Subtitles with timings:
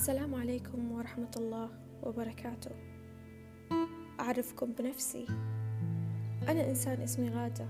[0.00, 1.68] السلام عليكم ورحمة الله
[2.02, 2.70] وبركاته.
[4.20, 5.26] أعرفكم بنفسي.
[6.48, 7.66] أنا إنسان اسمي غادة.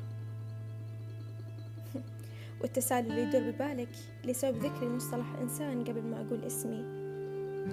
[2.61, 3.89] والتساؤل اللي يدور ببالك
[4.25, 6.85] لسبب ذكري مصطلح إنسان قبل ما أقول اسمي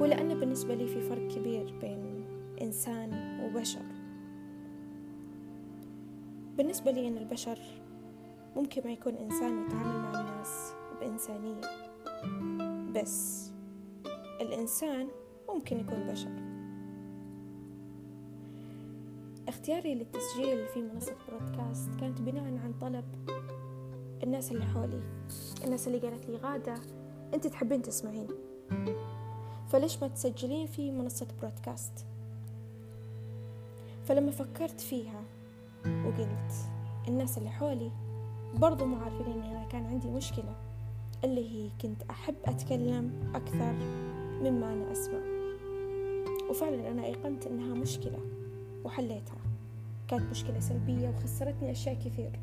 [0.02, 2.26] هو لأن بالنسبة لي في فرق كبير بين
[2.62, 3.86] إنسان وبشر.
[6.58, 7.60] بالنسبة لي أن البشر
[8.56, 11.62] ممكن ما يكون إنسان يتعامل مع الناس بإنسانية.
[12.96, 13.47] بس
[14.42, 15.08] الإنسان
[15.50, 16.32] ممكن يكون بشر.
[19.48, 23.06] اختياري للتسجيل في منصة برودكاست كانت بناء عن طلب
[24.24, 25.02] الناس اللي حولي
[25.66, 26.76] الناس اللي قالت لي غادة
[27.34, 28.28] أنت تحبين تسمعين.
[29.68, 32.06] فليش ما تسجلين في منصة برودكاست؟
[34.06, 35.24] فلما فكرت فيها
[35.86, 36.54] وقلت
[37.08, 37.92] الناس اللي حولي
[38.56, 40.56] برضو مو عارفين إن أنا كان عندي مشكلة
[41.24, 43.76] اللي هي كنت أحب أتكلم أكثر
[44.42, 45.20] مما أنا أسمع.
[46.50, 48.20] وفعلا أنا أيقنت إنها مشكلة
[48.86, 49.38] وحليتها.
[50.08, 52.40] كانت مشكلة سلبية وخسرتني أشياء كثير.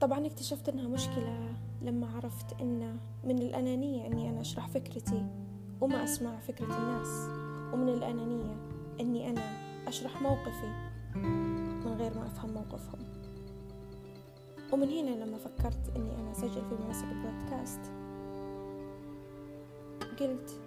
[0.00, 5.26] طبعا اكتشفت إنها مشكلة لما عرفت إن من الأنانية إني أنا أشرح فكرتي
[5.80, 7.28] وما أسمع فكرة الناس
[7.74, 8.56] ومن الأنانية
[9.00, 9.42] إني أنا
[9.88, 10.90] أشرح موقفي
[11.84, 12.98] من غير ما أفهم موقفهم.
[14.72, 17.80] ومن هنا لما فكرت إني أنا أسجل في منصة بودكاست
[20.20, 20.60] قلت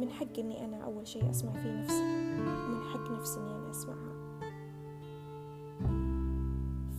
[0.00, 4.20] من حق إني أنا أول شيء أسمع فيه نفسي ومن حق نفسي إني أنا أسمعها.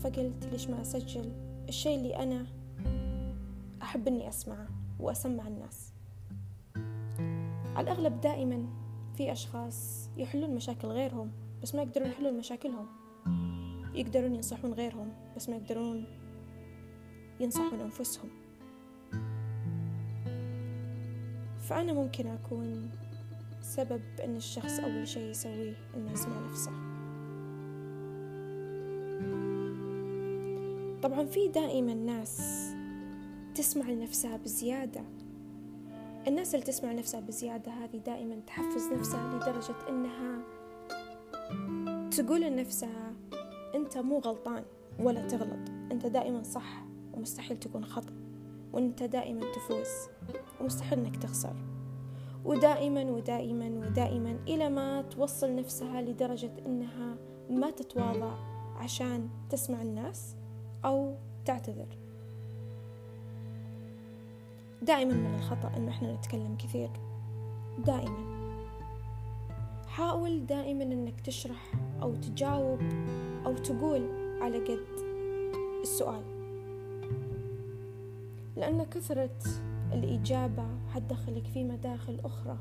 [0.02, 1.32] فقلت ليش ما أسجل
[1.70, 2.46] الشيء اللي أنا
[3.82, 4.68] أحب إني أسمعه
[5.00, 5.94] وأسمع الناس.
[7.76, 8.66] على الأغلب دائما
[9.18, 11.32] في أشخاص يحلون مشاكل غيرهم
[11.64, 12.88] بس ما يقدرون يحلون مشاكلهم.
[13.94, 16.06] يقدرون ينصحون غيرهم بس ما يقدرون
[17.40, 18.30] ينصحون أنفسهم.
[21.72, 22.90] فأنا ممكن أكون
[23.62, 26.72] سبب أن الشخص أول شيء يسويه أنه يسمع نفسه.
[31.02, 32.42] طبعا في دائما ناس
[33.56, 35.02] تسمع لنفسها بزيادة.
[36.28, 40.42] الناس اللي تسمع نفسها بزيادة هذه دائما تحفز نفسها لدرجة أنها
[42.10, 43.14] تقول لنفسها
[43.76, 44.64] أنت مو غلطان
[45.00, 45.70] ولا تغلط.
[45.92, 48.14] أنت دائما صح ومستحيل تكون خطأ.
[48.74, 50.10] وأنت دائما تفوز.
[50.62, 51.56] ومستحيل أنك تخسر.
[52.46, 57.16] ودائما ودائما ودائما إلى ما توصل نفسها لدرجة أنها
[57.50, 58.34] ما تتواضع
[58.78, 60.36] عشان تسمع الناس
[60.86, 61.16] أو
[61.46, 61.98] تعتذر.
[64.82, 66.90] دائما من الخطأ أن إحنا نتكلم كثير.
[67.86, 68.32] دائما.
[69.88, 72.80] حاول دائما أنك تشرح أو تجاوب
[73.46, 74.02] أو تقول
[74.42, 74.86] على قد
[75.82, 76.41] السؤال.
[78.62, 79.38] لأن كثرة
[79.94, 82.58] الإجابة حتدخلك في مداخل أخرى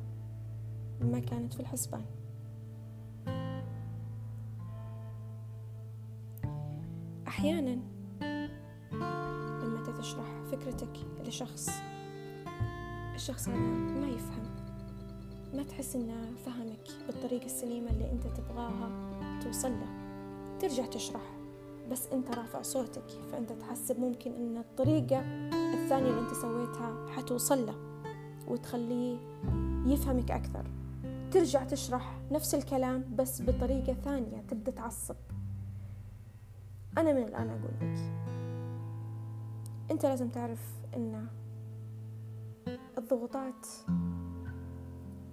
[1.00, 2.05] ما كانت في الحسبان.
[7.28, 7.78] أحيانا
[9.62, 10.97] لما تشرح فكرتك
[11.27, 11.69] لشخص
[13.15, 13.59] الشخص هذا
[14.00, 14.44] ما يفهم
[15.55, 18.91] ما تحس إنه فهمك بالطريقة السليمة اللي أنت تبغاها
[19.41, 19.87] توصل له.
[20.60, 21.40] ترجع تشرح.
[21.91, 25.21] بس انت رافع صوتك فأنت تحسب ممكن إن الطريقة
[25.75, 27.75] الثانية اللي انت سويتها حتوصل له
[28.49, 29.19] وتخليه
[29.87, 30.65] يفهمك أكثر.
[31.31, 35.17] ترجع تشرح نفس الكلام بس بطريقة ثانية تبدأ تعصب.
[36.99, 37.99] أنا من الآن أقول لك
[39.91, 40.61] أنت لازم تعرف
[40.97, 41.27] أن
[42.99, 43.67] الضغوطات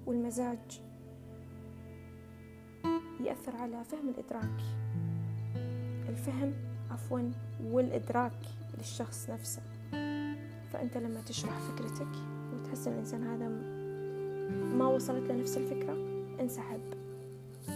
[0.05, 0.81] والمزاج
[3.19, 4.76] يأثر على فهم الإدراك.
[6.09, 6.53] الفهم
[6.91, 7.31] عفوا
[7.63, 8.39] والإدراك
[8.77, 9.61] للشخص نفسه.
[10.73, 12.07] فأنت لما تشرح فكرتك
[12.53, 13.47] وتحس الإنسان هذا
[14.77, 15.93] ما وصلت له نفس الفكرة
[16.39, 16.81] انسحب.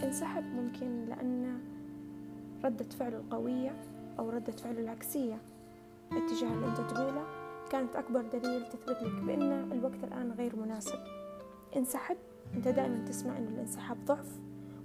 [0.04, 1.58] انسحب ممكن لأن
[2.64, 3.82] ردة فعله القوية
[4.18, 5.38] أو ردة فعله العكسية.
[6.12, 7.24] الاتجاه اللي أنت تقوله
[7.70, 10.98] كانت أكبر دليل تثبت لك بأن الوقت الآن غير مناسب.
[11.76, 12.16] انسحب
[12.54, 14.38] أنت دائما تسمع أن الانسحاب ضعف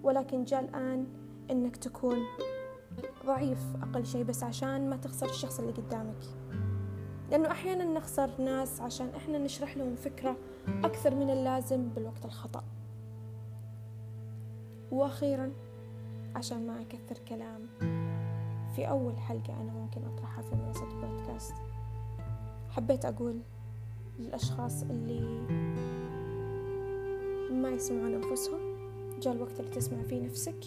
[0.03, 1.07] ولكن جاء الآن
[1.51, 2.17] أنك تكون
[3.25, 6.23] ضعيف أقل شيء بس عشان ما تخسر الشخص اللي قدامك.
[7.31, 10.35] لأنه أحيانا نخسر ناس عشان إحنا نشرح لهم فكرة
[10.67, 12.63] أكثر من اللازم بالوقت الخطأ.
[14.91, 15.51] وأخيرا
[16.35, 17.67] عشان ما أكثر كلام
[18.75, 21.53] في أول حلقة أنا ممكن أطرحها في منصة بودكاست.
[22.69, 23.39] حبيت أقول
[24.19, 25.21] للأشخاص اللي
[27.51, 28.59] ما يسمعون أنفسهم
[29.19, 30.59] جاء الوقت اللي تسمع فيه نفسك.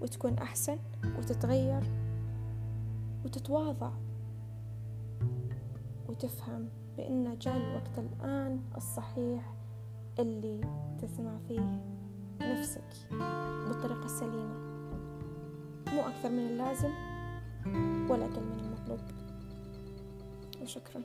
[0.00, 0.78] وتكون أحسن
[1.18, 1.82] وتتغير
[3.24, 3.90] وتتواضع
[6.08, 9.54] وتفهم بأن جاء الوقت الآن الصحيح
[10.18, 10.60] اللي
[11.02, 11.80] تسمع فيه
[12.40, 13.08] نفسك
[13.68, 14.54] بالطريقة السليمة.
[15.92, 16.90] مو أكثر من اللازم
[18.10, 19.00] ولا أقل من المطلوب.
[20.62, 21.02] وشكرا.